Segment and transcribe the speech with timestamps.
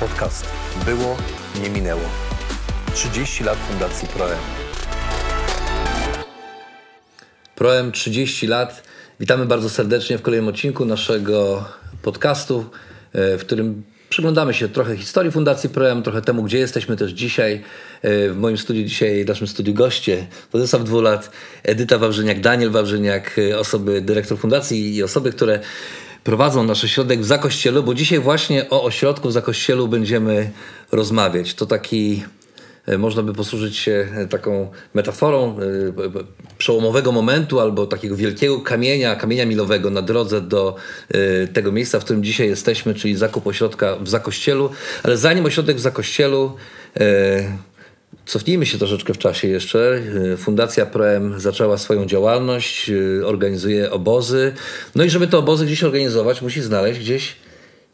[0.00, 0.46] Podcast
[0.84, 1.16] Było,
[1.62, 2.00] nie minęło.
[2.94, 4.38] 30 lat Fundacji Proem.
[7.54, 8.82] Proem 30 lat.
[9.20, 11.64] Witamy bardzo serdecznie w kolejnym odcinku naszego
[12.02, 12.64] podcastu,
[13.12, 17.62] e, w którym przyglądamy się trochę historii Fundacji Proem, trochę temu, gdzie jesteśmy też dzisiaj.
[18.02, 21.30] E, w moim studiu dzisiaj, w naszym studiu goście Władysław Dwulat,
[21.62, 25.60] Edyta Wawrzyniak, Daniel Wawrzyniak, e, osoby dyrektor fundacji i osoby, które
[26.24, 30.50] prowadzą nasz ośrodek w Zakościelu, bo dzisiaj właśnie o ośrodku w Zakościelu będziemy
[30.92, 31.54] rozmawiać.
[31.54, 32.24] To taki
[32.86, 35.56] e, można by posłużyć się taką metaforą
[36.58, 40.76] przełomowego momentu albo takiego wielkiego kamienia, kamienia milowego na drodze do
[41.52, 44.70] tego miejsca, w którym dzisiaj jesteśmy, czyli zakup ośrodka w Zakościelu.
[45.02, 46.56] Ale zanim ośrodek w Zakościelu,
[48.30, 50.02] Cofnijmy się troszeczkę w czasie jeszcze.
[50.36, 52.90] Fundacja Proem zaczęła swoją działalność,
[53.24, 54.52] organizuje obozy.
[54.94, 57.36] No i żeby te obozy gdzieś organizować, musi znaleźć gdzieś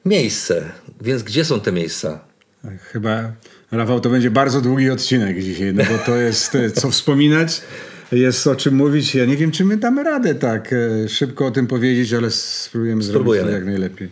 [0.05, 0.71] miejsce.
[1.01, 2.21] Więc gdzie są te miejsca?
[2.81, 3.33] Chyba,
[3.71, 7.63] Rafał, to będzie bardzo długi odcinek dzisiaj, no bo to jest e, co wspominać,
[8.13, 9.15] jest o czym mówić.
[9.15, 10.75] Ja nie wiem, czy my damy radę tak
[11.09, 13.51] szybko o tym powiedzieć, ale spróbujemy, spróbujemy.
[13.51, 14.09] zrobić to jak najlepiej.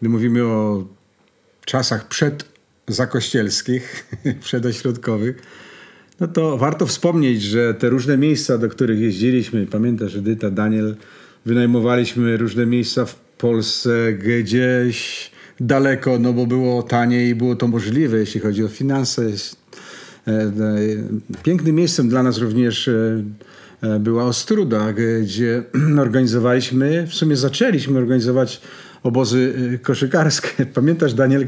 [0.00, 0.84] Gdy mówimy o
[1.64, 2.53] czasach przed
[2.88, 4.06] zakościelskich,
[4.40, 5.42] przedośrodkowych,
[6.20, 10.96] no to warto wspomnieć, że te różne miejsca, do których jeździliśmy, pamiętasz Edyta, Daniel,
[11.46, 18.18] wynajmowaliśmy różne miejsca w Polsce gdzieś daleko, no bo było taniej i było to możliwe,
[18.18, 19.22] jeśli chodzi o finanse.
[19.22, 20.52] E, e,
[21.42, 23.22] pięknym miejscem dla nas również e,
[24.00, 25.62] była Ostruda, gdzie
[25.98, 28.60] organizowaliśmy, w sumie zaczęliśmy organizować
[29.02, 30.66] obozy koszykarskie.
[30.74, 31.46] Pamiętasz, Daniel,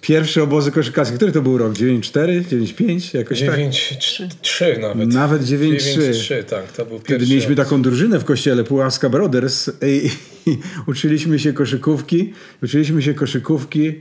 [0.00, 1.16] Pierwsze obozy koszykarskie.
[1.16, 1.72] Który to był rok?
[1.72, 2.42] 9-4?
[2.42, 3.18] 9-5?
[3.18, 4.80] Jakoś 9-3 tak?
[4.80, 5.08] nawet.
[5.08, 6.44] Nawet 9-3.
[6.44, 6.72] tak.
[6.72, 7.64] To był Wtedy mieliśmy rok.
[7.66, 10.10] taką drużynę w kościele, Pułaska Brothers i,
[10.50, 12.32] i, uczyliśmy się koszykówki.
[12.62, 14.00] Uczyliśmy się koszykówki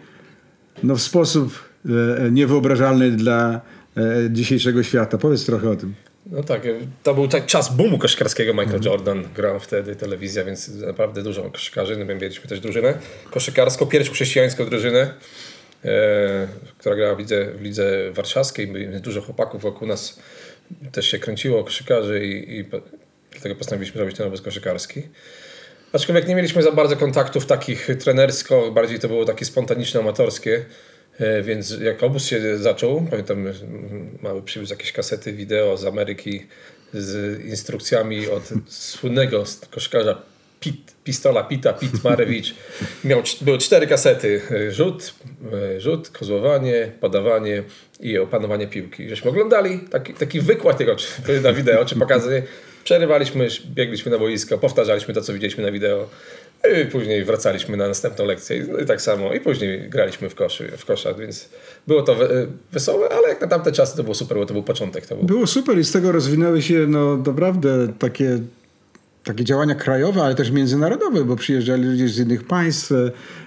[0.84, 3.61] no, w sposób e, niewyobrażalny dla
[3.98, 5.17] e, dzisiejszego świata.
[5.17, 5.94] Powiedz trochę o tym.
[6.32, 6.61] No tak,
[7.04, 8.54] to był tak czas boomu koszykarskiego.
[8.54, 8.83] Michael mhm.
[8.83, 11.98] Jordan grał wtedy telewizja, więc naprawdę dużo koszykarzy.
[11.98, 12.93] No, mieliśmy też drużynę
[13.32, 15.14] koszykarską, pierwszą chrześcijańską drużynę e,
[16.77, 18.89] która grała w lidze, w lidze warszawskiej.
[19.02, 20.20] Dużo chłopaków wokół nas
[20.92, 22.65] też się kręciło, koszykarzy i, i
[23.32, 25.02] dlatego postanowiliśmy zrobić ten obóz koszykarski.
[25.93, 30.66] Aczkolwiek nie mieliśmy za bardzo kontaktów takich trenersko, bardziej to było takie spontaniczne, amatorskie.
[31.20, 33.45] E, więc jak obóz się zaczął, pamiętam,
[34.21, 36.48] mały przywiózł jakieś kasety wideo z Ameryki
[36.93, 40.21] z instrukcjami od słynnego koszykarza
[40.60, 42.56] Pit, pistola Pita, Pit Marewicz.
[43.04, 44.42] Miał, były cztery kasety.
[44.70, 45.14] Rzut,
[45.78, 47.64] rzut, kozłowanie, podawanie
[48.00, 49.10] i opanowanie piłki.
[49.10, 50.80] Żeśmy oglądali taki, taki wykład
[51.26, 52.44] czy, na wideo, czy pokazy.
[52.84, 56.10] Przerywaliśmy, biegliśmy na boisko, powtarzaliśmy to, co widzieliśmy na wideo.
[56.84, 59.34] I później wracaliśmy na następną lekcję no i tak samo.
[59.34, 61.50] I później graliśmy w, koszy, w kosza, więc
[61.88, 62.16] było to
[62.72, 65.06] wesołe, ale jak na tamte czasy to było super, bo to był początek.
[65.06, 65.26] To był...
[65.26, 68.40] Było super i z tego rozwinęły się no naprawdę takie
[69.27, 72.92] takie działania krajowe, ale też międzynarodowe, bo przyjeżdżali ludzie z innych państw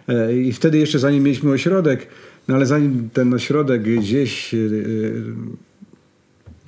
[0.08, 2.06] e, i wtedy jeszcze zanim mieliśmy ośrodek,
[2.48, 4.58] no ale zanim ten ośrodek gdzieś e,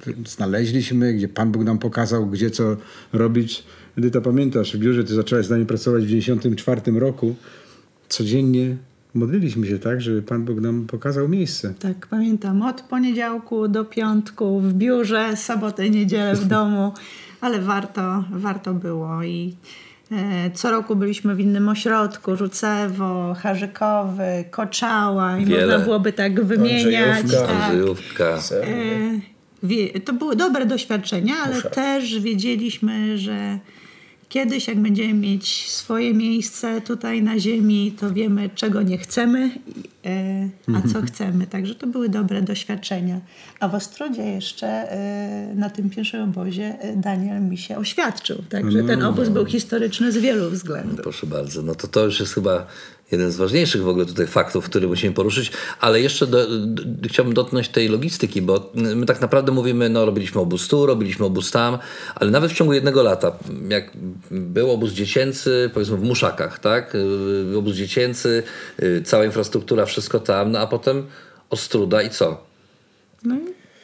[0.06, 2.76] e, znaleźliśmy, gdzie Pan Bóg nam pokazał, gdzie co
[3.12, 3.64] robić.
[3.98, 7.34] Edyta, pamiętasz, w biurze ty zaczęłaś z nami pracować w 1994 roku.
[8.08, 8.76] Codziennie
[9.14, 11.74] modliliśmy się tak, żeby Pan Bóg nam pokazał miejsce.
[11.78, 12.62] Tak, pamiętam.
[12.62, 16.92] Od poniedziałku do piątku w biurze, sobotę, niedzielę w domu
[17.42, 19.54] ale warto, warto było i
[20.12, 25.66] e, co roku byliśmy w innym ośrodku, Rzucewo, Harzykowy, Koczała i Wiele.
[25.66, 27.24] można byłoby tak wymieniać.
[27.48, 28.38] Andrzejówka.
[28.48, 28.68] Tak.
[29.94, 31.70] E, to były dobre doświadczenia, ale Muszę.
[31.70, 33.58] też wiedzieliśmy, że
[34.32, 39.50] Kiedyś, jak będziemy mieć swoje miejsce tutaj na ziemi, to wiemy, czego nie chcemy,
[40.06, 41.46] e, a co chcemy.
[41.46, 43.20] Także to były dobre doświadczenia.
[43.60, 48.42] A w Ostrodzie jeszcze e, na tym pierwszym obozie e, Daniel mi się oświadczył.
[48.48, 49.08] Także ten no.
[49.08, 51.00] obóz był historyczny z wielu względów.
[51.02, 51.62] Proszę bardzo.
[51.62, 52.66] No to to już jest chyba
[53.12, 57.34] jeden z ważniejszych w ogóle tutaj faktów, który musimy poruszyć, ale jeszcze do, do, chciałbym
[57.34, 61.78] dotknąć tej logistyki, bo my tak naprawdę mówimy, no robiliśmy obóz tu, robiliśmy obóz tam,
[62.14, 63.32] ale nawet w ciągu jednego lata,
[63.68, 63.90] jak
[64.30, 68.42] był obóz dziecięcy, powiedzmy w Muszakach, tak, y, obóz dziecięcy,
[68.82, 71.06] y, cała infrastruktura, wszystko tam, no a potem
[71.50, 72.44] Ostruda i co?
[73.24, 73.36] No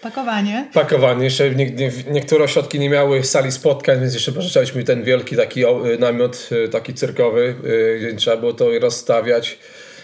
[0.02, 0.68] Pakowanie.
[0.74, 1.24] Pakowanie.
[1.24, 5.64] Jeszcze nie, nie, niektóre ośrodki nie miały sali spotkań, więc jeszcze pożyczaliśmy ten wielki taki
[5.64, 9.58] y, namiot, y, taki cyrkowy, y, gdzie trzeba było to rozstawiać.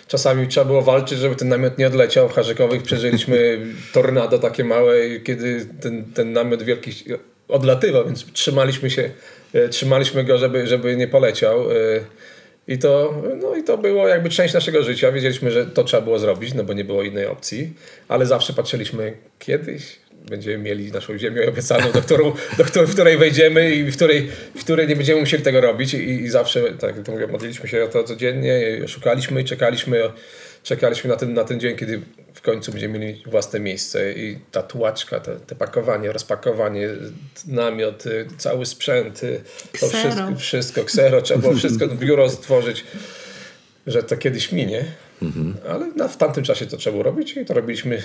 [0.08, 2.28] Czasami trzeba było walczyć, żeby ten namiot nie odleciał.
[2.28, 3.58] W Harzykowych przeżyliśmy
[3.94, 6.90] tornado takie małe, kiedy ten, ten namiot wielki
[7.48, 9.10] odlatywał, więc trzymaliśmy się,
[9.70, 11.64] trzymaliśmy go, żeby, żeby nie poleciał.
[12.68, 15.12] I to, no i to było jakby część naszego życia.
[15.12, 17.72] Wiedzieliśmy, że to trzeba było zrobić, no bo nie było innej opcji,
[18.08, 23.18] ale zawsze patrzyliśmy kiedyś będziemy mieli naszą ziemię obiecaną, do, którą, do której, w której
[23.18, 25.94] wejdziemy i w której, w której nie będziemy musieli tego robić.
[25.94, 30.02] I, i zawsze, tak jak to mówię, modliliśmy się o to codziennie, szukaliśmy i czekaliśmy,
[30.64, 32.00] czekaliśmy na ten, na ten dzień, kiedy
[32.34, 36.88] w końcu będziemy mieli własne miejsce i ta tułaczka, te, te pakowanie, rozpakowanie,
[37.46, 39.40] namiot, y, cały sprzęt, y,
[39.80, 40.10] to Ksero.
[40.10, 42.84] wszystko, wszystko, ksero, trzeba było wszystko, biuro stworzyć,
[43.86, 44.84] że to kiedyś minie.
[45.68, 47.96] Ale na, w tamtym czasie to trzeba było robić i to robiliśmy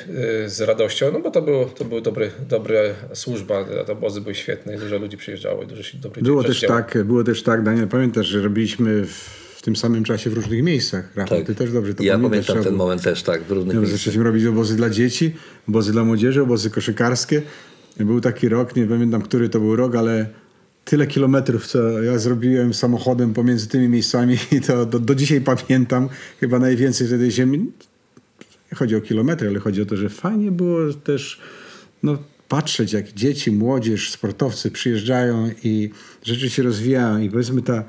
[0.45, 4.35] y, z radością, no bo to było, to były dobre, dobre służba, te obozy były
[4.35, 6.75] świetne, dużo ludzi przyjeżdżało i dużo się dobrych Było też, działo.
[6.75, 11.15] tak, było też tak, Daniel, pamiętasz, że robiliśmy w tym samym czasie w różnych miejscach.
[11.15, 12.29] Rafał, ty też dobrze to ja pamiętasz.
[12.31, 13.99] pamiętam trzeba ten moment też, tak, w różnych No, miejscach.
[13.99, 15.33] zaczęliśmy robić obozy dla dzieci,
[15.69, 17.41] obozy dla młodzieży, obozy koszykarskie.
[17.99, 20.29] Był taki rok, nie pamiętam, który to był rok, ale
[20.85, 26.09] tyle kilometrów, co ja zrobiłem samochodem pomiędzy tymi miejscami i to do, do dzisiaj pamiętam.
[26.39, 27.57] Chyba najwięcej wtedy ziemi.
[28.71, 31.39] Nie chodzi o kilometry, ale chodzi o to, że fajnie było też
[32.03, 32.17] no,
[32.47, 35.89] patrzeć, jak dzieci, młodzież, sportowcy przyjeżdżają i
[36.23, 37.83] rzeczy się rozwijają i powiedzmy ta,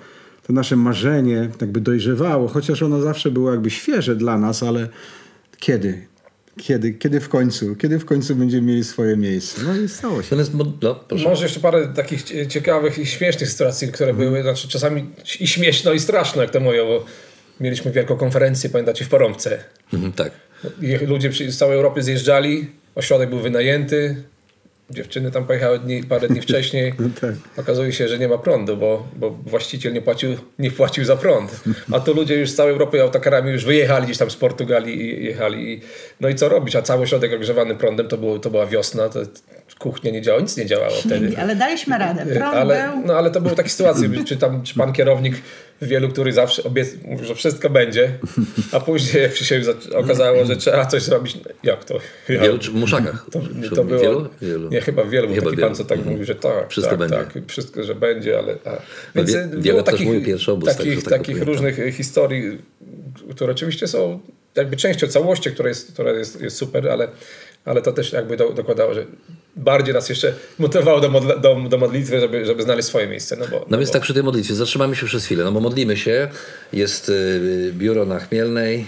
[0.51, 4.89] to nasze marzenie jakby dojrzewało, chociaż ono zawsze było jakby świeże dla nas, ale
[5.59, 6.07] kiedy?
[6.59, 7.77] Kiedy, kiedy w końcu?
[7.77, 9.63] Kiedy w końcu będziemy mieli swoje miejsce?
[9.67, 10.37] No i stało się.
[10.55, 11.05] Mo- no.
[11.25, 15.07] Może jeszcze parę takich cie- ciekawych i śmiesznych sytuacji, które były, znaczy czasami
[15.41, 17.05] i śmieszno i straszno, jak to mówią, bo
[17.61, 19.65] mieliśmy wielką konferencję, pamiętacie, w Porąbce.
[19.93, 20.33] Mhm, tak.
[20.83, 24.23] I ludzie z całej Europy zjeżdżali, ośrodek był wynajęty,
[24.91, 26.95] dziewczyny tam pojechały dni, parę dni wcześniej.
[27.21, 27.35] tak.
[27.57, 31.61] Okazuje się, że nie ma prądu, bo, bo właściciel nie płacił, nie płacił za prąd.
[31.93, 35.25] A tu ludzie już z całej Europy autokarami już wyjechali gdzieś tam z Portugalii i
[35.25, 35.81] jechali.
[36.21, 36.77] No i co robić?
[36.77, 39.21] A cały ośrodek ogrzewany prądem, to, było, to była wiosna, to
[39.81, 41.39] kuchnia nie działała, nic nie działało wtedy.
[41.39, 42.27] Ale daliśmy radę.
[42.27, 43.07] Prąd Ale, był.
[43.07, 45.35] no, ale to były takie sytuacje, czy tam czy pan kierownik
[45.83, 48.13] wielu, który zawsze obiec, mówił, że wszystko będzie,
[48.73, 51.99] a później jak się za- okazało, że trzeba coś zrobić, jak to?
[51.99, 53.27] W wielu czy w muszakach?
[53.33, 53.41] To,
[53.77, 54.29] to było, wielu?
[54.43, 54.69] wielu.
[54.71, 55.69] Nie, chyba wielu, był Chyba taki wielu.
[55.69, 56.13] pan, co tak Mhm.
[56.13, 57.17] mówił, że tak, Wszystko tak, będzie.
[57.17, 58.55] tak, wszystko, że będzie, ale...
[58.65, 58.71] A,
[59.15, 60.09] więc wie- e, wiele takich,
[60.49, 62.59] obóz, tak, takich, tak takich różnych e, historii,
[63.31, 64.21] które oczywiście są
[64.57, 67.09] jakby częścią całości, która jest, która jest, jest super, ale,
[67.65, 69.07] ale to też jakby do, dokładało, że
[69.57, 73.37] bardziej nas jeszcze motywowało do, modla, do, do modlitwy, żeby, żeby znaleźć swoje miejsce.
[73.37, 75.61] No, bo, No więc bo, tak przy tej modlitwie, zatrzymamy się przez chwilę, no bo
[75.61, 76.29] modlimy się,
[76.73, 78.87] jest y, biuro na Chmielnej,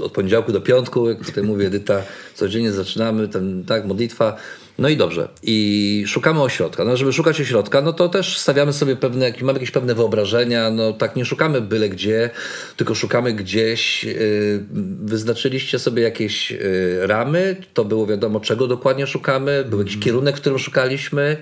[0.00, 2.02] y, od poniedziałku do piątku, jak tutaj mówi Edyta,
[2.34, 4.36] codziennie zaczynamy, ten, tak, modlitwa,
[4.78, 5.28] no i dobrze.
[5.42, 6.84] I szukamy ośrodka.
[6.84, 10.92] No żeby szukać ośrodka, no to też stawiamy sobie pewne, mamy jakieś pewne wyobrażenia, no
[10.92, 12.30] tak nie szukamy byle gdzie,
[12.76, 14.64] tylko szukamy gdzieś, y,
[15.04, 20.40] wyznaczyliście sobie jakieś y, ramy, to było wiadomo czego dokładnie szukamy, był jakiś kierunek, w
[20.40, 21.36] którym szukaliśmy.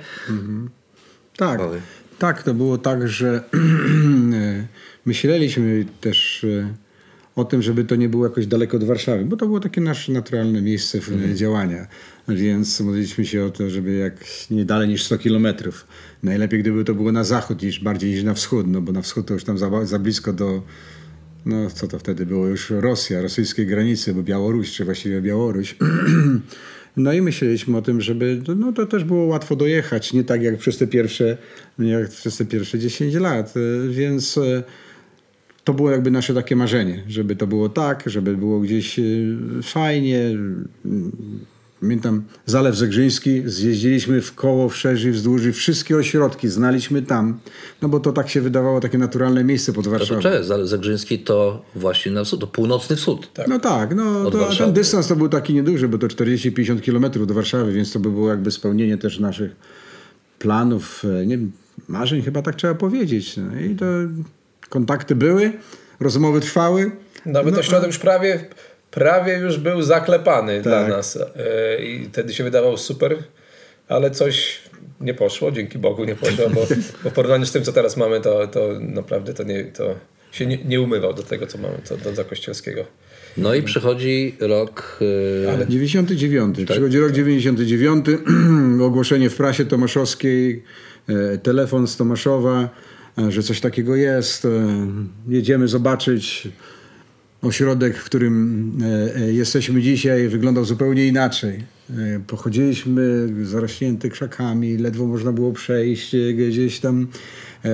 [1.36, 1.80] Tak, Oj.
[2.18, 3.40] tak, to było tak, że
[5.06, 6.85] myśleliśmy też e,
[7.36, 10.12] o tym, żeby to nie było jakoś daleko od Warszawy, bo to było takie nasze
[10.12, 11.36] naturalne miejsce Mhm.
[11.36, 11.86] działania,
[12.28, 15.86] więc modliliśmy się o to, żeby jak nie dalej niż 100 kilometrów.
[16.22, 19.26] Najlepiej, gdyby to było na zachód, niż bardziej niż na wschód, no bo na wschód
[19.26, 20.62] to już tam za, za blisko do,
[21.46, 25.76] no co to wtedy było, już Rosja, rosyjskiej granicy, bo Białoruś, czy właściwie Białoruś.
[26.96, 30.58] No i myśleliśmy o tym, żeby, no to też było łatwo dojechać, nie tak jak
[30.58, 31.38] przez te pierwsze,
[31.78, 33.54] jak przez te pierwsze 10 lat,
[33.90, 34.62] więc y,
[35.66, 40.20] to było jakby nasze takie marzenie, żeby to było tak, żeby było gdzieś y, fajnie.
[41.80, 47.38] Pamiętam Zalew Zegrzyński, zjeździliśmy w koło, wszerz i wzdłuż i wszystkie ośrodki znaliśmy tam,
[47.82, 50.20] no bo to tak się wydawało takie naturalne miejsce pod No to Warszawą.
[50.20, 53.30] cześć, Zagrzyński to właśnie na wschód, to północny wschód.
[53.48, 57.34] No tak, no to, ten dystans to był taki nieduży, bo to 40-50 kilometrów do
[57.34, 59.56] Warszawy, więc to by było jakby spełnienie też naszych
[60.38, 61.38] planów, e, nie
[61.88, 63.36] marzeń chyba tak trzeba powiedzieć.
[63.36, 63.86] No i to
[64.68, 65.52] kontakty były,
[66.00, 66.90] rozmowy trwały.
[67.26, 68.44] Nawet No, ośrodek już prawie,
[68.90, 70.88] prawie już był zaklepany dla Tak.
[70.88, 73.16] nas e, i wtedy się wydawał super,
[73.88, 74.60] ale coś
[75.00, 76.66] nie poszło, dzięki Bogu nie poszło, bo,
[77.04, 79.94] bo w porównaniu z tym, co teraz mamy, to, to naprawdę to, nie, to
[80.32, 82.84] się nie, nie umywał do tego, co mamy, to do Zakościelskiego.
[83.36, 84.98] No i przychodzi rok.
[85.44, 86.58] Yy, Ale 99.
[86.70, 88.06] Przychodzi rok 99,
[88.82, 90.62] ogłoszenie w prasie tomaszowskiej,
[91.08, 92.68] e, telefon z Tomaszowa,
[93.28, 94.44] że coś takiego jest.
[94.44, 94.48] e,
[95.28, 96.48] Jedziemy zobaczyć.
[97.42, 101.64] Ośrodek, w którym e, e, jesteśmy dzisiaj, wyglądał zupełnie inaczej.
[101.90, 107.06] E, Pochodziliśmy zarośnięty krzakami, ledwo można było przejść e, gdzieś tam.
[107.64, 107.70] e,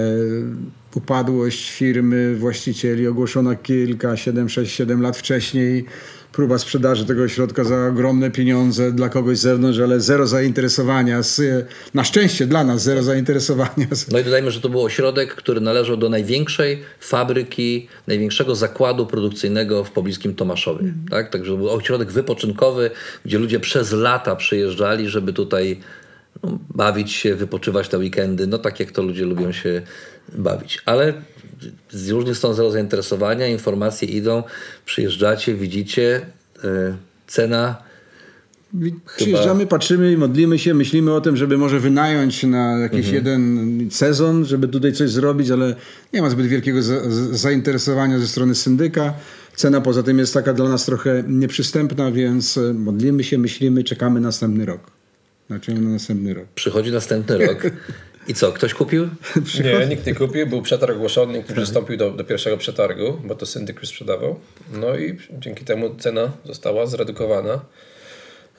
[0.94, 5.84] upadłość firmy, właścicieli ogłoszona kilka, 7, 6, 7 lat wcześniej.
[6.32, 11.22] Próba sprzedaży tego ośrodka za ogromne pieniądze dla kogoś z zewnątrz, ale zero zainteresowania.
[11.22, 13.86] Z, na szczęście dla nas zero zainteresowania.
[14.12, 19.84] No i dodajmy, że to był ośrodek, który należał do największej fabryki, największego zakładu produkcyjnego
[19.84, 20.94] w pobliskim Tomaszowie.
[21.10, 21.30] Tak?
[21.30, 22.90] Także to był ośrodek wypoczynkowy,
[23.24, 25.80] gdzie ludzie przez lata przyjeżdżali, żeby tutaj
[26.42, 29.82] no, bawić się, wypoczywać na weekendy, no tak jak to ludzie lubią się
[30.34, 30.82] bawić.
[30.86, 31.14] Ale
[31.90, 34.42] z różnych stron zero zainteresowania, informacje idą,
[34.84, 36.20] przyjeżdżacie, widzicie,
[36.62, 36.94] yy,
[37.26, 37.82] cena
[39.16, 44.68] Przyjeżdżamy, patrzymy, modlimy się, myślimy o tym, żeby może wynająć na jakiś jeden sezon, żeby
[44.68, 45.74] tutaj coś zrobić, ale
[46.12, 47.00] nie ma zbyt wielkiego za,
[47.30, 49.14] zainteresowania ze strony syndyka.
[49.56, 54.20] Cena poza tym jest taka dla nas trochę nieprzystępna, więc e, modlimy się, myślimy, czekamy
[54.20, 54.80] następny rok.
[55.46, 56.44] Znaczy na następny rok.
[56.54, 57.62] przychodzi następny rok.
[58.28, 59.08] I co, ktoś kupił?
[59.64, 60.46] Nie, nikt nie kupił.
[60.46, 64.40] Był przetarg ogłoszony, nikt nie przystąpił do, do pierwszego przetargu, bo to syndyk już sprzedawał.
[64.72, 67.64] No i dzięki temu cena została zredukowana.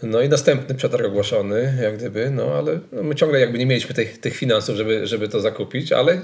[0.04, 3.96] No i następny przetarg ogłoszony, jak gdyby, no ale no my ciągle jakby nie mieliśmy
[3.96, 6.22] tych, tych finansów, żeby, żeby to zakupić, ale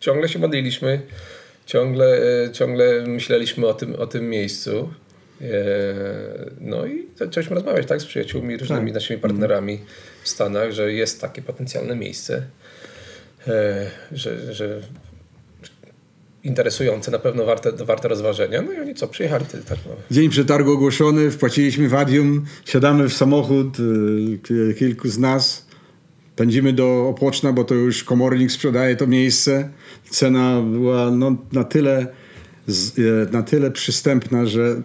[0.00, 1.00] ciągle się modliliśmy,
[1.66, 2.06] ciągle,
[2.44, 4.90] e, ciągle myśleliśmy o tym, o tym miejscu.
[5.40, 5.44] E,
[6.60, 9.80] No i zaczęliśmy rozmawiać tak, z przyjaciółmi, różnymi naszymi partnerami
[10.22, 12.42] w Stanach, że jest takie potencjalne miejsce,
[14.12, 14.80] że, że
[16.44, 18.62] interesujące, na pewno warte, warte rozważenia.
[18.62, 19.78] No i oni co, przyjechali wtedy tak.
[19.86, 19.92] No.
[20.10, 23.76] Dzień przetargu ogłoszony, wpłaciliśmy wadium, siadamy w samochód,
[24.42, 25.66] ki- kilku z nas,
[26.36, 29.70] pędzimy do Opłoczna, bo to już komornik sprzedaje to miejsce.
[30.10, 32.06] Cena była no, na, tyle,
[32.68, 34.82] e, na tyle przystępna, że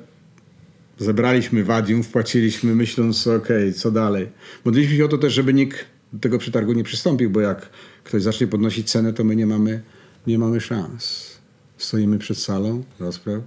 [0.97, 4.27] zebraliśmy wadium, wpłaciliśmy, myśląc, okej, co dalej.
[4.65, 7.69] Modliliśmy się o to też, żeby nikt do tego przetargu nie przystąpił, bo jak
[8.05, 9.81] ktoś zacznie podnosić cenę, to my nie mamy,
[10.27, 11.31] nie mamy szans.
[11.77, 13.41] Stoimy przed salą rozpraw,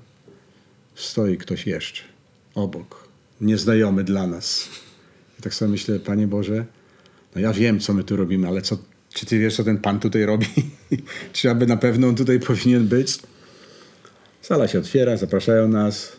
[0.95, 2.03] stoi ktoś jeszcze
[2.55, 3.09] obok,
[3.41, 4.69] nieznajomy dla nas.
[5.38, 6.65] I tak sobie myślę, Panie Boże,
[7.35, 8.79] no ja wiem, co my tu robimy, ale co,
[9.15, 10.47] czy Ty wiesz, co ten Pan tutaj robi?
[11.33, 13.19] czy aby na pewno on tutaj powinien być?
[14.43, 16.12] Sala się otwiera, zapraszają nas.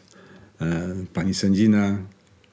[0.62, 1.98] E, Pani sędzina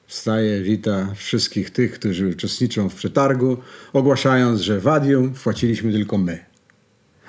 [0.07, 3.57] wstaje, wita wszystkich tych, którzy uczestniczą w przetargu,
[3.93, 6.45] ogłaszając, że wadium wpłaciliśmy tylko my.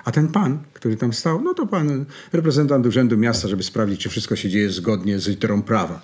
[0.04, 4.08] A ten pan, który tam stał, no to pan reprezentant Urzędu Miasta, żeby sprawdzić, czy
[4.08, 6.00] wszystko się dzieje zgodnie z literą prawa.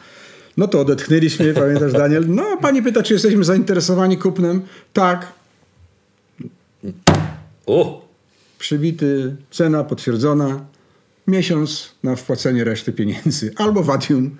[0.56, 2.24] No to odetchnęliśmy, pamiętasz Daniel?
[2.28, 4.62] No, pani pyta, czy jesteśmy zainteresowani kupnem.
[4.92, 5.32] Tak,
[7.66, 8.04] O!
[8.58, 10.64] przybity, cena potwierdzona,
[11.26, 13.52] miesiąc na wpłacenie reszty pieniędzy.
[13.56, 14.36] Albo wadium,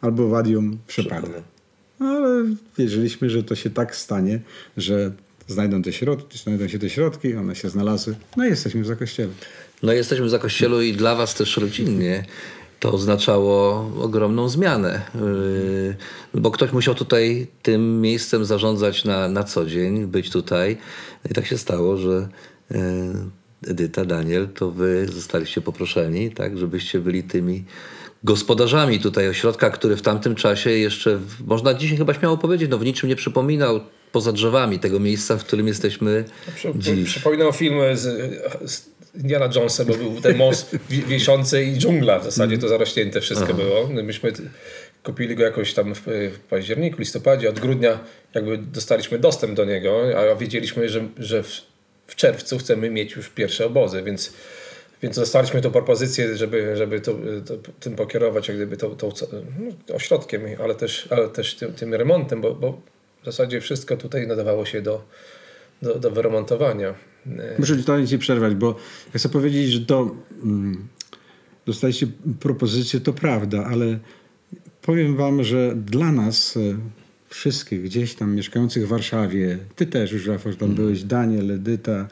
[0.00, 1.28] albo wadium przepada.
[2.04, 2.44] No, Ale
[2.78, 4.40] wierzyliśmy, że to się tak stanie,
[4.76, 5.12] że
[5.48, 8.14] znajdą te środki, znajdą się te środki, one się znalazły.
[8.36, 9.32] No i jesteśmy w zakościele.
[9.82, 12.24] No jesteśmy za kościelu i dla was też rodzinnie
[12.80, 15.02] to oznaczało ogromną zmianę,
[16.34, 20.76] yy, bo ktoś musiał tutaj tym miejscem zarządzać na, na co dzień, być tutaj.
[21.24, 22.28] No I tak się stało, że
[22.70, 22.78] yy,
[23.66, 27.64] Edyta, Daniel, to wy zostaliście poproszeni, tak, żebyście byli tymi
[28.24, 32.84] gospodarzami tutaj ośrodka, który w tamtym czasie jeszcze, można dzisiaj chyba śmiało powiedzieć, no w
[32.84, 33.80] niczym nie przypominał
[34.12, 36.24] poza drzewami tego miejsca, w którym jesteśmy
[36.56, 37.08] Przy, dziś.
[37.10, 38.02] przypominam film z,
[38.70, 38.82] z
[39.14, 43.54] Indiana Jonesa, bo był ten most wi- wiesiący i dżungla w zasadzie, to zarośnięte wszystko
[43.54, 43.88] było.
[43.92, 44.32] No Myśmy
[45.02, 47.98] kupili go jakoś tam w, w październiku, listopadzie, od grudnia
[48.34, 50.02] jakby dostaliśmy dostęp do niego,
[50.32, 51.48] a wiedzieliśmy, że, że w,
[52.06, 54.32] w czerwcu chcemy mieć już pierwsze obozy, więc
[55.02, 57.14] więc dostaliśmy tą propozycję, żeby, żeby to,
[57.46, 59.12] to, tym pokierować, jak gdyby tą, tą,
[59.58, 62.80] no, ośrodkiem, ale też, ale też tym, tym remontem, bo, bo
[63.22, 65.04] w zasadzie wszystko tutaj nadawało się do,
[65.82, 66.94] do, do wyremontowania.
[67.26, 68.76] E, Muszę ci ci przerwać, bo
[69.14, 70.88] ja chcę powiedzieć, że to mm,
[71.66, 72.06] dostaliście
[72.40, 73.98] propozycję, to prawda, ale
[74.82, 76.60] powiem wam, że dla nas e,
[77.28, 82.08] wszystkich gdzieś tam mieszkających w Warszawie, ty też już Rafał, tam byłeś, Daniel, Edyta,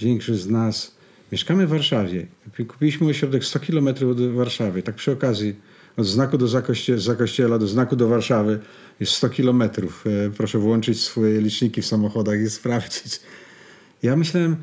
[0.00, 0.95] większość z nas,
[1.32, 2.26] mieszkamy w Warszawie.
[2.68, 5.54] Kupiliśmy ośrodek 100 km od Warszawy, tak przy okazji
[5.96, 8.58] od znaku do zakoście, zakościela do znaku do Warszawy
[9.00, 10.04] jest 100 kilometrów.
[10.06, 13.20] E, Proszę włączyć swoje liczniki w samochodach i sprawdzić.
[14.02, 14.56] Ja myślałem,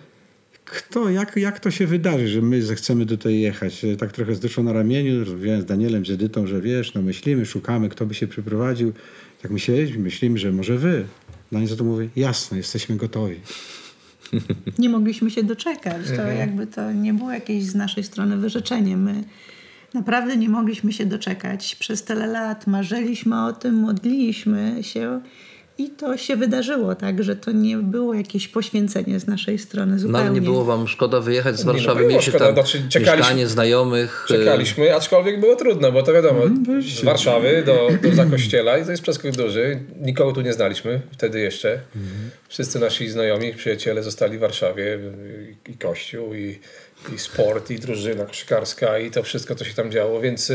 [0.65, 3.86] kto, jak, jak to się wydarzy, że my zechcemy tutaj jechać?
[3.86, 7.01] E, Tak trochę z duszą na ramieniu, rozmawiałem z Danielem, z Edytą, że wiesz, no
[7.01, 8.93] myślimy, szukamy, kto by się przyprowadził.
[9.41, 11.05] Tak myśleliśmy, myślimy, że może wy.
[11.51, 13.36] Daniel za to mówi, jasne, jesteśmy gotowi.
[14.80, 16.02] Nie mogliśmy się doczekać.
[16.16, 18.98] To jakby to nie było jakieś z naszej strony wyrzeczenie.
[18.98, 19.24] My
[19.94, 21.75] naprawdę nie mogliśmy się doczekać.
[21.75, 25.22] Przez tyle lat marzyliśmy o tym, modliliśmy się
[25.77, 30.00] I to się wydarzyło, tak, że to nie było jakieś poświęcenie z naszej strony No
[30.00, 30.20] zupełnie.
[30.20, 33.18] ale nie było wam szkoda wyjechać z no, Warszawy, było mieliście szkoda, tam znaczy czekaliśmy-
[33.18, 34.25] mieszkanie, znajomych.
[34.30, 36.42] e, Czekaliśmy, aczkolwiek było trudno, bo to wiadomo,
[36.82, 39.80] z Warszawy do, do Zakościela i to jest przeskok duży.
[40.01, 41.80] Nikogo tu nie znaliśmy wtedy jeszcze.
[42.50, 45.00] Wszyscy nasi znajomi, przyjaciele zostali w Warszawie
[45.68, 46.60] i, i kościół, i,
[47.15, 50.51] i sport, i drużyna koszykarska i to wszystko, co się tam działo, więc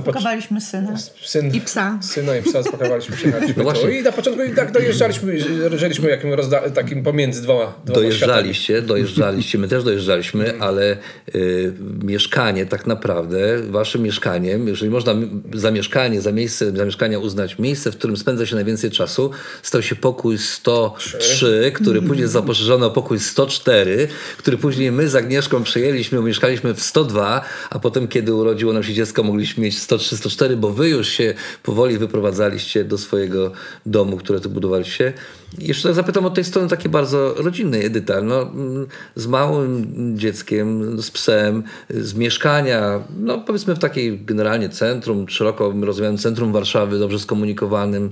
[0.00, 1.98] poc- Spakowaliśmy syna syn, i psa.
[2.02, 3.88] Syna i psa spakowaliśmy, przyjechaliśmy No.
[3.88, 5.38] I na początku i tak dojeżdżaliśmy,
[5.78, 7.94] żyliśmy jakim rozda- takim pomiędzy dwoma, dwoma światami.
[7.94, 10.96] Dojeżdżaliście, dojeżdżaliście, my też dojeżdżaliśmy, ale
[11.34, 11.72] y,
[12.04, 15.14] mieszkanie tak naprawdę, waszym mieszkaniem, jeżeli można
[15.54, 19.30] za mieszkanie, za miejsce zamieszkania uznać miejsce, w którym spędza się najwięcej czasu,
[19.62, 25.62] stał się pokój 103, który później zaposzerzono o pokój 104, który później my z Agnieszką
[25.62, 30.56] przyjęliśmy, mieszkaliśmy w 102, a potem kiedy urodziło nam się dziecko, mogliśmy mieć 103, 104,
[30.56, 33.52] bo wy już się powoli wyprowadzaliście do swojego
[33.86, 35.12] domu, które tu budowaliście.
[35.58, 38.20] Jeszcze tak zapytam od tej strony takiej bardzo rodzinnej, Edyta.
[38.20, 39.86] No, mm, z małym
[40.18, 46.98] dzieckiem, z psem, z mieszkania, no powiedzmy w takiej generalnie centrum, szeroko rozumianym centrum Warszawy,
[46.98, 48.10] dobrze skomunikowanym,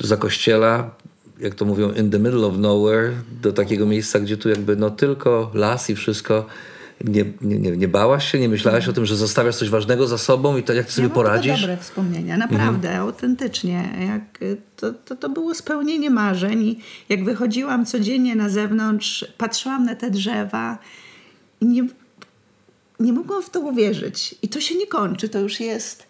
[0.00, 0.90] za kościela,
[1.40, 4.90] jak to mówią, in the middle of nowhere, do takiego miejsca, gdzie tu jakby no
[4.90, 6.46] tylko las i wszystko.
[7.04, 10.18] Nie, nie, nie, nie bałaś się, nie myślałaś o tym, że zostawiasz coś ważnego za
[10.18, 11.60] sobą i to jak ty sobie ja poradzisz?
[11.60, 13.88] dobre wspomnienia, naprawdę, autentycznie.
[14.08, 19.94] Jak, to, to, to było spełnienie marzeń i jak wychodziłam codziennie na zewnątrz, patrzyłam na
[19.94, 20.78] te drzewa
[21.60, 21.86] i nie,
[23.00, 24.34] nie mogłam w to uwierzyć.
[24.42, 26.05] I to się nie kończy, to już jest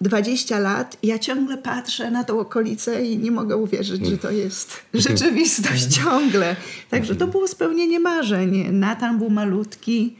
[0.00, 4.30] 20 lat i ja ciągle patrzę na tą okolicę i nie mogę uwierzyć, że to
[4.30, 6.56] jest rzeczywistość ciągle.
[6.90, 8.72] Także to było spełnienie marzeń.
[8.72, 10.16] Natan był malutki,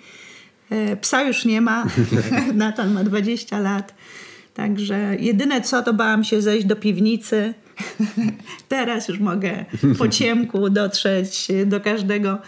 [0.71, 1.87] e, psa już nie ma,
[2.55, 3.95] Natan ma 20 lat.
[4.55, 7.55] Także jedyne co, to bałam się zejść do piwnicy.
[8.69, 9.65] Teraz już mogę
[9.99, 12.39] po ciemku dotrzeć do każdego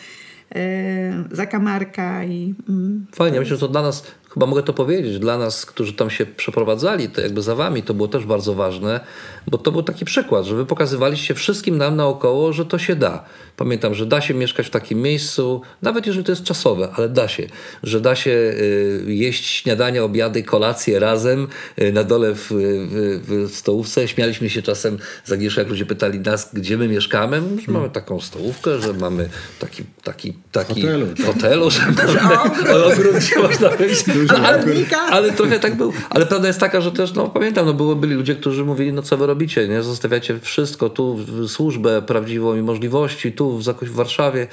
[0.54, 5.38] e, zakamarka i mm, Fajnie, myślę, że to dla nas, chyba mogę to powiedzieć, dla
[5.38, 9.00] nas, którzy tam się przeprowadzali, to jakby za wami, to było też bardzo ważne,
[9.46, 13.24] bo to był taki przykład, że wy pokazywaliście wszystkim nam naokoło, że to się da.
[13.56, 17.28] Pamiętam, że da się mieszkać w takim miejscu, nawet jeżeli to jest czasowe, ale da
[17.28, 17.46] się,
[17.82, 21.48] że da się y, jeść śniadania, obiady, kolacje razem
[21.80, 24.08] y, na dole w, w, w stołówce.
[24.08, 28.20] Śmialiśmy się czasem z Agnieszką, jak ludzie pytali nas, gdzie my mieszkamy, że mamy taką
[28.20, 29.28] stołówkę, że mamy
[29.58, 31.06] taki, taki, taki Hotelu.
[31.26, 31.80] hotelu, że
[32.22, 34.04] mamy ogród, gdzie można wyjść.
[34.46, 34.64] Ale,
[35.10, 35.92] ale trochę tak był.
[36.10, 39.02] Ale prawda jest taka, że też, no pamiętam, no było, byli ludzie, którzy mówili, no
[39.02, 39.82] co wy robicie, nie?
[39.82, 44.46] Zostawiacie wszystko, tu w- służbę prawdziwą i możliwości, tu w, w Warszawie,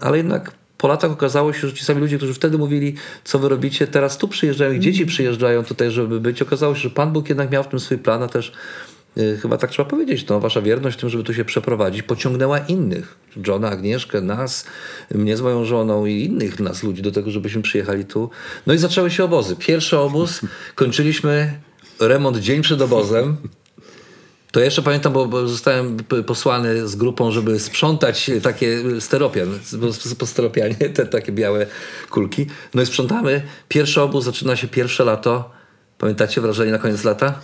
[0.00, 3.48] ale jednak po latach okazało się, że ci sami ludzie, którzy wtedy mówili, co wy
[3.48, 6.42] robicie, teraz tu przyjeżdżają i dzieci przyjeżdżają tutaj, żeby być.
[6.42, 8.52] Okazało się, że Pan Bóg jednak miał w tym swój plan, a też
[9.42, 13.16] chyba tak trzeba powiedzieć, no, wasza wierność w tym, żeby tu się przeprowadzić, pociągnęła innych.
[13.46, 14.64] Johna, Agnieszkę, nas,
[15.14, 18.30] mnie z moją żoną i innych nas ludzi do tego, żebyśmy przyjechali tu.
[18.66, 19.56] No i zaczęły się obozy.
[19.56, 20.40] Pierwszy obóz,
[20.74, 21.60] kończyliśmy
[22.00, 23.36] remont dzień przed obozem.
[24.52, 25.96] To jeszcze pamiętam, bo, zostałem
[26.26, 29.58] posłany z grupą, żeby sprzątać takie steropian,
[30.18, 31.66] po steropianie, te takie białe
[32.10, 32.46] kulki.
[32.74, 33.42] No i sprzątamy.
[33.68, 35.50] Pierwszy obóz, zaczyna się pierwsze lato.
[35.98, 37.40] Pamiętacie wrażenie na koniec lata?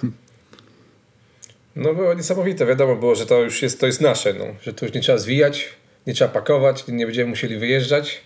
[1.76, 4.84] No było niesamowite, wiadomo było, że to już jest, to jest nasze, no, że tu
[4.84, 5.68] już nie trzeba zwijać,
[6.06, 8.20] nie trzeba pakować, nie będziemy musieli wyjeżdżać,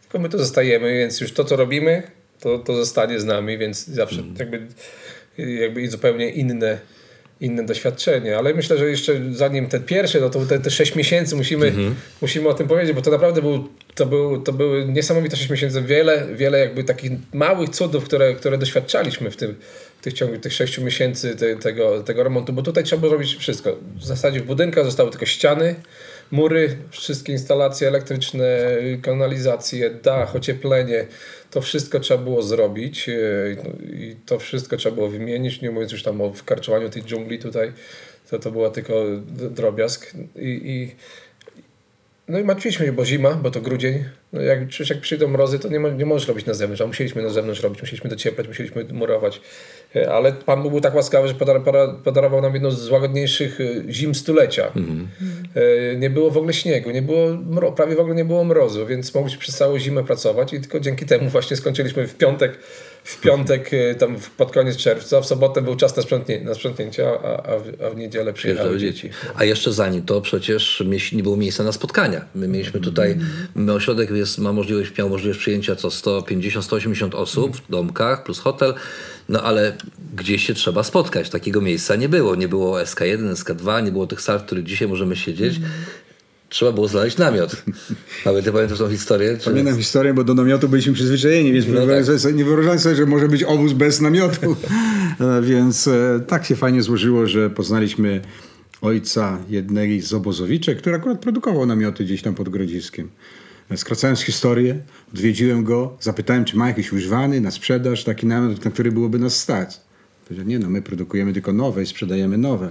[0.00, 2.02] tylko my tu zostajemy, więc już to, co robimy,
[2.40, 4.66] to, to zostanie z nami, więc zawsze jakby,
[5.38, 6.78] jakby i zupełnie inne,
[7.40, 11.36] inne doświadczenie, ale myślę, że jeszcze zanim ten pierwszy, no to te, te 6 miesięcy
[11.36, 11.72] musimy,
[12.22, 15.82] musimy o tym powiedzieć, bo to naprawdę był, to, był, to były niesamowite 6 miesięcy,
[15.82, 19.54] wiele, wiele jakby takich małych cudów, które, które doświadczaliśmy w tym,
[20.00, 23.36] w tych ciągu tych 6 miesięcy te, tego, tego remontu, bo tutaj trzeba było robić
[23.36, 23.76] wszystko.
[23.96, 25.74] W zasadzie w budynkach zostały tylko ściany,
[26.30, 28.46] mury, wszystkie instalacje elektryczne,
[29.02, 31.06] kanalizacje, dach, ocieplenie,
[31.50, 33.12] to wszystko trzeba było zrobić e,
[33.82, 37.72] i to wszystko trzeba było wymienić, nie mówiąc już tam o wkarczowaniu tej dżungli tutaj,
[38.30, 39.04] to, to była tylko
[39.50, 40.14] drobiazg.
[40.36, 40.96] I, i
[42.28, 44.04] no i martwiliśmy się, bo zima, bo to grudzień.
[44.32, 46.86] No jak, przecież jak przyjdą mrozy, to nie, mo- nie możesz robić na zewnątrz, a
[46.86, 49.40] musieliśmy na zewnątrz robić, musieliśmy docieplać, musieliśmy murować.
[49.96, 53.58] E, Ale Pan Bóg był tak łaskawy, że podar, podar, podarował nam jedną z łagodniejszych
[53.60, 54.72] e, zim stulecia.
[55.92, 58.86] E, Nie było w ogóle śniegu, nie było mro, prawie w ogóle nie było mrozu,
[58.86, 62.58] więc mogliśmy przez całą zimę pracować i tylko dzięki temu właśnie skończyliśmy w piątek,
[63.08, 67.08] w piątek e, tam pod koniec czerwca, w sobotę był czas na, sprzątnie, na sprzątnięcie,
[67.08, 69.10] a, a, w, a w niedzielę przyjechały Przyjeżdżały dzieci.
[69.34, 72.24] A jeszcze zanim to przecież nie było miejsca na spotkania.
[72.34, 73.18] My mieliśmy tutaj,
[73.54, 78.74] my ośrodek jest, ma możliwość, miał możliwość przyjęcia co 150-180 osób w domkach plus hotel.
[79.28, 79.76] No ale
[80.16, 81.30] gdzieś się trzeba spotkać.
[81.30, 82.34] Takiego miejsca nie było.
[82.34, 85.60] Nie było SK1, SK2, nie było tych sal, w których dzisiaj możemy siedzieć.
[86.48, 87.62] Trzeba było znaleźć namiot.
[88.24, 89.38] Ale ty pamiętasz tą historię?
[89.38, 89.50] Czy...
[89.50, 92.20] Pamiętam historię, bo do namiotu byliśmy przyzwyczajeni, więc No tak.
[92.20, 94.56] sobie, nie wyobrażałem sobie, że może być obóz bez namiotu.
[95.20, 98.20] E, więc e, tak się fajnie złożyło, że poznaliśmy
[98.80, 103.08] ojca jednej z obozowiczek, który akurat produkował namioty gdzieś tam pod Grodziskiem.
[103.70, 104.80] E, Skracając historię,
[105.14, 109.36] odwiedziłem go, zapytałem, czy ma jakiś używany na sprzedaż, taki namiot, na który byłoby nas
[109.36, 109.80] stać.
[110.24, 112.70] Powiedział, nie no, my produkujemy tylko nowe i sprzedajemy nowe.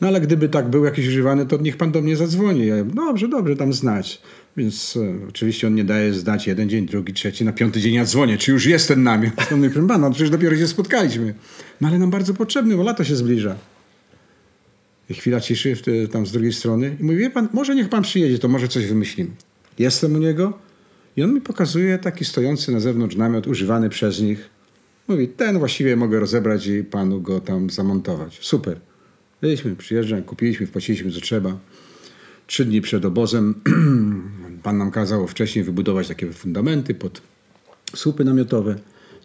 [0.00, 2.66] No ale gdyby tak był jakiś używany, to niech pan do mnie zadzwoni.
[2.66, 4.22] Ja, dobrze, dobrze, tam znać.
[4.56, 8.04] Więc e, oczywiście on nie daje znać jeden dzień, drugi, trzeci, na piąty dzień ja
[8.04, 8.38] dzwonię.
[8.38, 9.32] Czy już jest ten namiot?
[9.50, 11.34] No mówię, proszę pana, no przecież dopiero się spotkaliśmy.
[11.80, 13.56] No ale nam bardzo potrzebny, bo lato się zbliża.
[15.10, 16.96] I chwila ciszy te, tam z drugiej strony.
[17.00, 19.30] I mówi, wie pan, może niech pan przyjedzie, to może coś wymyślimy.
[19.78, 20.58] Jestem u niego
[21.16, 24.50] i on mi pokazuje taki stojący na zewnątrz namiot, używany przez nich.
[25.08, 28.38] Mówi, ten właściwie mogę rozebrać i panu go tam zamontować.
[28.42, 28.80] Super.
[29.40, 31.58] Byliśmy, przyjeżdżam, kupiliśmy, wpłaciliśmy co trzeba.
[32.46, 33.54] Trzy dni przed obozem
[34.62, 37.22] pan nam kazał wcześniej wybudować takie fundamenty pod
[37.96, 38.76] słupy namiotowe.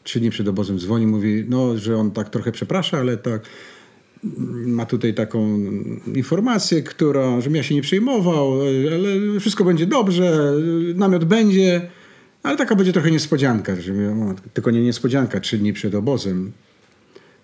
[0.04, 3.42] Trzy dni przed obozem dzwoni, mówi, no, że on tak trochę przeprasza, ale tak
[4.66, 5.60] ma tutaj taką
[6.16, 8.54] informację, która, żebym ja się nie przejmował,
[8.94, 10.54] ale wszystko będzie dobrze,
[10.96, 11.90] namiot będzie,
[12.44, 13.82] ale taka będzie trochę niespodzianka.
[13.82, 13.94] Że
[14.54, 16.52] tylko nie niespodzianka, trzy dni przed obozem.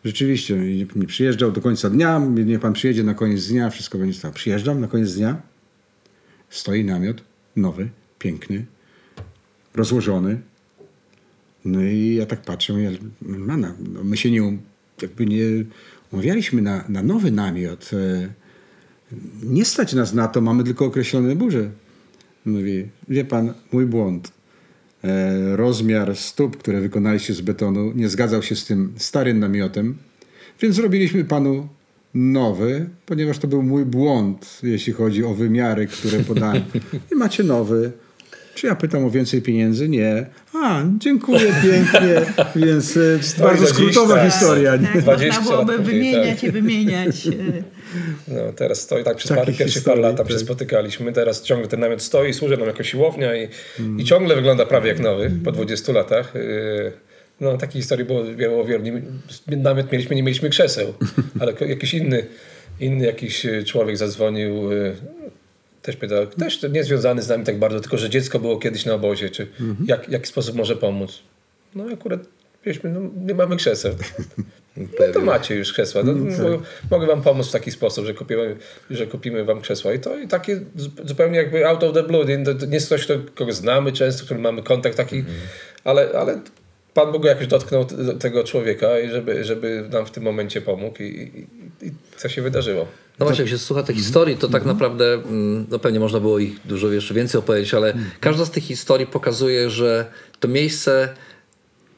[0.05, 4.19] Rzeczywiście, nie, nie przyjeżdżał do końca dnia, niech pan przyjedzie na koniec dnia, wszystko będzie
[4.19, 4.33] stało.
[4.33, 5.41] Przyjeżdżam na koniec dnia,
[6.49, 7.23] stoi namiot,
[7.55, 8.65] nowy, piękny,
[9.75, 10.39] rozłożony.
[11.65, 14.59] No i ja tak patrzę, mówię, mana, no my się nie, um-
[15.01, 15.43] jakby nie
[16.12, 17.89] umawialiśmy na, na nowy namiot.
[17.93, 18.29] E,
[19.43, 21.69] Nie stać nas na to, mamy tylko określone burze.
[22.45, 24.31] Mówi, wie pan, mój błąd.
[25.03, 29.97] E, rozmiar stóp, które wykonaliście z betonu, nie zgadzał się z tym starym namiotem,
[30.62, 31.67] więc zrobiliśmy panu
[32.13, 36.63] nowy, ponieważ to był mój błąd, jeśli chodzi o wymiary, które podałem.
[37.12, 37.91] I macie nowy.
[38.55, 39.89] Czy ja pytam o więcej pieniędzy?
[39.89, 40.25] Nie.
[40.53, 42.21] A, dziękuję pięknie.
[42.55, 44.31] Więc e, bardzo skrótowa tak.
[44.31, 44.75] historia.
[44.75, 44.88] nie?
[44.88, 46.43] Tak, 20 można byłoby wymieniać tak.
[46.43, 47.27] i wymieniać.
[48.28, 50.34] No, teraz stoi tak przez parę, pierwszych parę lat tam tak.
[50.34, 51.13] się spotykaliśmy.
[51.13, 53.47] Teraz ciągle ten namiot stoi, służy nam jako siłownia i,
[53.80, 53.99] Mm.
[53.99, 56.32] i ciągle wygląda prawie jak nowy po 20 latach.
[56.36, 56.91] Yy,
[57.41, 58.84] No, takich historii było, wiele.
[58.84, 59.02] Nie-
[59.58, 60.93] Namiot mieliśmy, nie mieliśmy krzeseł,
[61.39, 62.25] ale jakiś inny,
[62.80, 64.71] inny jakiś y, człowiek zadzwonił.
[64.71, 64.95] yy,
[65.82, 68.93] Też pytał, też nie związany z nami tak bardzo, tylko że dziecko było kiedyś na
[68.93, 69.78] obozie, czy Mhm.
[69.88, 71.19] jak, jaki sposób może pomóc.
[71.75, 72.19] No akurat
[72.65, 73.93] mieliśmy, no, nie mamy krzeseł.
[74.77, 76.03] No to macie już krzesła.
[76.03, 78.55] No, mo- mogę wam pomóc w taki sposób, że kupimy,
[78.91, 79.93] że kupimy wam krzesła.
[79.93, 82.25] I to i takie zu- zupełnie jakby out of the blue.
[82.25, 85.23] Nie, to, nie jest ktoś, kto, kogo znamy często, który mamy kontakt taki,
[85.84, 86.39] ale, ale
[86.93, 91.03] Pan Bóg jakoś dotknął t- tego człowieka, i żeby, żeby nam w tym momencie pomógł
[91.03, 91.05] i,
[91.82, 92.88] i, i co się wydarzyło.
[93.19, 96.39] No właśnie, jak się słucha tych historii, to tak naprawdę, mm, no pewnie można było
[96.39, 100.05] ich dużo jeszcze więcej opowiedzieć, ale każda z tych historii pokazuje, że
[100.39, 101.10] to miejsce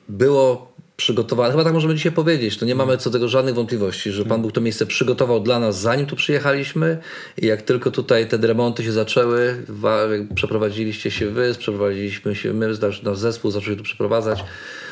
[0.09, 0.70] było
[1.01, 1.51] przygotowane.
[1.51, 2.57] Chyba tak możemy dzisiaj powiedzieć.
[2.57, 5.59] To nie mamy co do tego żadnych wątpliwości, że Pan Bóg to miejsce przygotował dla
[5.59, 6.97] nas, zanim tu przyjechaliśmy
[7.37, 12.67] i jak tylko tutaj te remonty się zaczęły, wa- przeprowadziliście się wy, przeprowadziliśmy się my,
[12.81, 14.43] nasz, nasz zespół zaczął się tu przeprowadzać,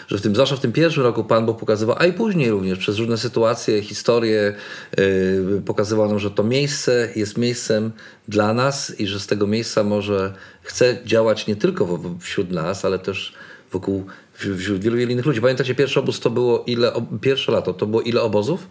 [0.07, 2.79] że w tym, zwłaszcza w tym pierwszym roku Pan Bóg pokazywał, a i później również
[2.79, 4.53] przez różne sytuacje, historie,
[4.97, 7.91] yy, pokazywał nam, że to miejsce jest miejscem
[8.27, 12.99] dla nas i że z tego miejsca może chce działać nie tylko wśród nas, ale
[12.99, 13.33] też
[13.71, 15.41] wokół wśród, wielu, wielu innych ludzi.
[15.41, 18.67] Pamiętacie, pierwszy obóz to było ile, pierwsze lato, to było ile obozów?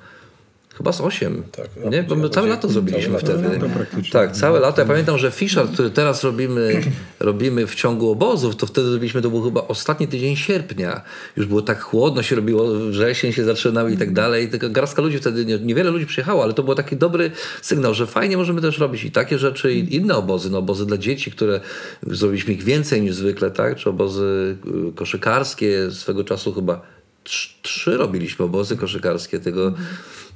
[0.74, 1.42] Chyba z osiem.
[1.52, 2.02] Tak, nie?
[2.02, 3.74] Bo my całe lato zrobiliśmy Całe lato, wtedy.
[3.74, 4.12] praktycznie.
[4.12, 4.80] Tak, całe lato.
[4.80, 6.80] Ja pamiętam, że Fisher, który teraz robimy,
[7.20, 11.02] robimy w ciągu obozów, to wtedy zrobiliśmy, to był chyba ostatni tydzień sierpnia.
[11.36, 14.48] Już było tak chłodno się robiło, wrzesień się zaczynał i tak dalej.
[14.48, 17.30] Tylko garstka ludzi wtedy, nie, niewiele ludzi przyjechało, ale to był taki dobry
[17.62, 20.50] sygnał, że fajnie możemy też robić i takie rzeczy, i inne obozy.
[20.50, 21.60] No, obozy dla dzieci, które
[22.06, 23.76] zrobiliśmy ich więcej niż zwykle, tak?
[23.76, 24.56] Czy obozy
[24.90, 26.97] y, koszykarskie, swego czasu chyba
[27.28, 29.38] trz- trzy robiliśmy obozy koszykarskie.
[29.38, 29.72] Tego,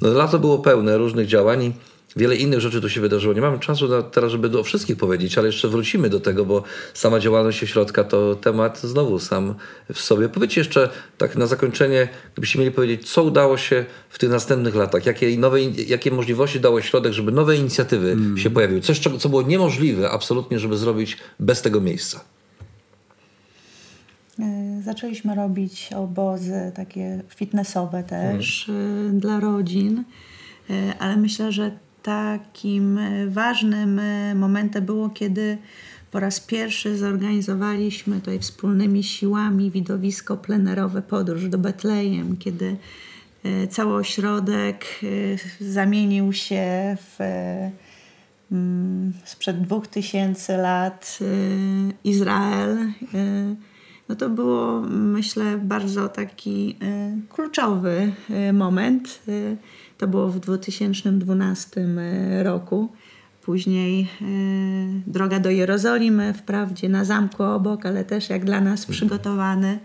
[0.00, 1.72] no, lato było pełne różnych działań i
[2.16, 3.34] wiele innych rzeczy tu się wydarzyło.
[3.34, 6.62] Nie mamy czasu na, teraz, żeby o wszystkich powiedzieć, ale jeszcze wrócimy do tego, bo
[6.94, 9.54] sama działalność ośrodka to temat znowu sam
[9.92, 10.28] w sobie.
[10.28, 15.06] Powiedzcie jeszcze tak na zakończenie, gdybyście mieli powiedzieć, co udało się w tych następnych latach,
[15.06, 18.80] jakie, nowe, jakie możliwości dał ośrodek, żeby nowe inicjatywy się pojawiły.
[18.80, 22.24] Coś, co było niemożliwe absolutnie, żeby zrobić bez tego miejsca.
[24.84, 30.04] Zaczęliśmy robić obozy takie fitnessowe też y, dla rodzin,
[30.70, 31.70] Y, ale myślę, że
[32.02, 34.00] takim y, ważnym
[34.34, 35.58] momentem było, kiedy
[36.10, 42.76] po raz pierwszy zorganizowaliśmy tutaj wspólnymi siłami widowisko plenerowe Podróż do Betlejem, kiedy
[43.70, 44.86] cały ośrodek
[45.60, 47.18] zamienił się w
[48.52, 51.18] mm, sprzed dwóch tysięcy lat
[52.04, 52.92] Izrael.
[54.12, 59.22] No to było, myślę, bardzo taki e, kluczowy e, moment.
[59.28, 59.56] E,
[59.98, 61.86] To było w 2012
[62.42, 62.88] roku.
[63.42, 64.08] Później
[65.06, 69.78] droga do Jerozolimy, wprawdzie na zamku obok, ale też jak dla nas przygotowany.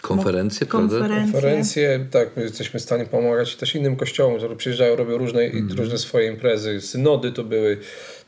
[0.00, 0.98] Konferencje, prawda?
[0.98, 1.32] konferencje.
[1.32, 5.62] Konferencje, tak, my jesteśmy w stanie pomagać też innym kościołom, które przyjeżdżają, robią różne, i
[5.76, 7.78] różne swoje imprezy, synody to były,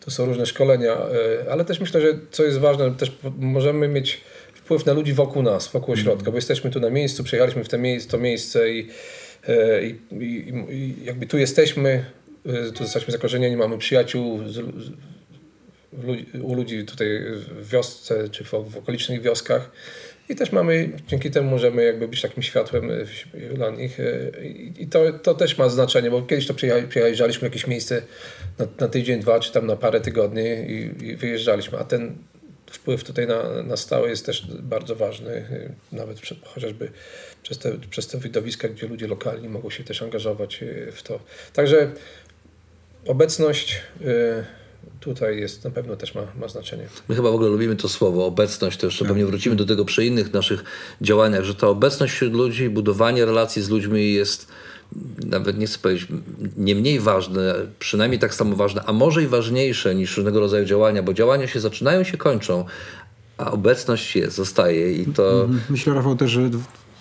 [0.05, 4.21] to są różne szkolenia, e, ale też myślę, że co jest ważne, też możemy mieć
[4.55, 7.79] wpływ na ludzi wokół nas, wokół ośrodka, bo jesteśmy tu na miejscu, przyjechaliśmy w te
[8.11, 8.89] to miejsce i,
[9.49, 12.05] e, i, i, i jakby tu jesteśmy,
[12.47, 14.93] e, tu jesteśmy zakorzenieni, mamy przyjaciół z, z,
[16.43, 17.07] u ludzi tutaj
[17.61, 19.71] w wiosce czy w, w okolicznych wioskach.
[20.29, 24.01] I też mamy, dzięki temu możemy jakby być takim światłem e, dla nich.
[24.01, 24.05] e,
[24.79, 26.55] I to, to też ma znaczenie, bo kiedyś to
[26.89, 28.03] przyjeżdżaliśmy jakieś miejsce
[28.59, 31.79] na, na tydzień, dwa, czy tam na parę tygodni i, i wyjeżdżaliśmy.
[31.79, 32.17] A ten
[32.71, 36.91] wpływ tutaj na, na stałe jest też bardzo ważny, e, nawet prze, chociażby
[37.43, 41.21] przez te, przez te widowiska, gdzie ludzie lokalni mogą się też angażować w to.
[41.53, 41.91] Także
[43.07, 44.45] obecność e,
[45.01, 46.87] tutaj jest na pewno też ma, ma znaczenie.
[47.09, 50.07] My chyba w ogóle lubimy to słowo, obecność, to jeszcze pewnie wrócimy do tego przy
[50.07, 50.65] innych naszych
[51.01, 54.49] działaniach, że ta obecność wśród ludzi, budowanie relacji z ludźmi jest
[55.27, 56.09] nawet nie chcę powiedzieć
[56.57, 61.03] nie mniej ważne, przynajmniej tak samo ważne, a może i ważniejsze niż różnego rodzaju działania,
[61.03, 62.65] bo działania się zaczynają się kończą,
[63.39, 66.51] a obecność jest, zostaje i to Myślę, Rafał, też, że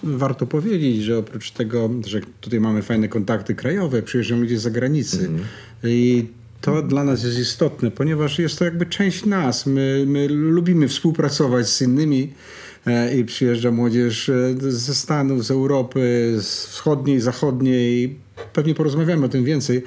[0.04, 5.30] warto powiedzieć, że oprócz tego, że tutaj mamy fajne kontakty krajowe, przyjeżdżają ludzie z zagranicy
[5.84, 6.28] i
[6.62, 9.65] to dla nas jest istotne, ponieważ jest to jakby część nas.
[9.65, 12.34] My, my lubimy współpracować z innymi
[12.88, 18.15] e, i przyjeżdża młodzież e, ze Stanów, z Europy, z wschodniej, zachodniej.
[18.54, 19.84] Pewnie porozmawiamy o tym więcej,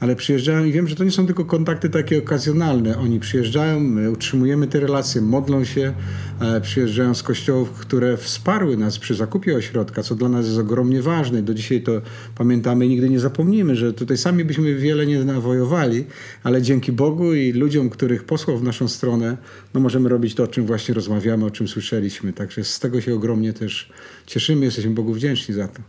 [0.00, 2.98] ale przyjeżdżają i wiem, że to nie są tylko kontakty takie okazjonalne.
[2.98, 5.94] Oni przyjeżdżają, my utrzymujemy te relacje, modlą się,
[6.40, 11.02] e, przyjeżdżają z kościołów, które wsparły nas przy zakupie ośrodka, co dla nas jest ogromnie
[11.02, 11.42] ważne.
[11.42, 11.92] Do dzisiaj to
[12.34, 16.04] pamiętamy i nigdy nie zapomnimy, że tutaj sami byśmy wiele nie nawojowali,
[16.42, 19.36] ale dzięki Bogu i ludziom, których posłał w naszą stronę,
[19.74, 22.32] no możemy robić to, o czym właśnie rozmawiamy, o czym słyszeliśmy.
[22.32, 23.92] Także z tego się ogromnie też
[24.26, 25.82] cieszymy, jesteśmy Bogu wdzięczni za to.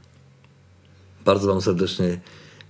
[1.25, 2.19] Bardzo Wam serdecznie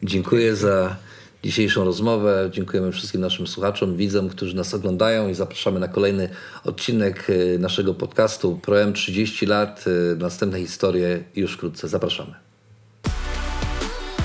[0.03, 1.08] dziękuję za
[1.43, 2.49] dzisiejszą rozmowę.
[2.53, 6.29] Dziękujemy wszystkim naszym słuchaczom, widzom, którzy nas oglądają i zapraszamy na kolejny
[6.63, 9.85] odcinek e, naszego podcastu ProM 30 lat.
[10.13, 11.87] e, Następne historie już wkrótce.
[11.87, 12.33] Zapraszamy.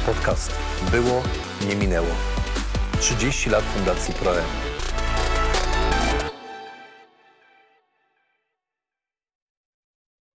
[0.07, 0.53] Podcast
[0.93, 1.23] Było,
[1.69, 2.09] nie minęło.
[3.01, 4.74] 30 lat Fundacji ProM.